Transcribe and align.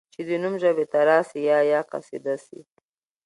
چي 0.13 0.21
دي 0.27 0.35
نوم 0.43 0.55
ژبي 0.63 0.85
ته 0.91 0.99
راسي 1.09 1.39
یا 1.49 1.57
یا 1.71 1.81
قصیده 1.91 2.35
سي 2.45 2.59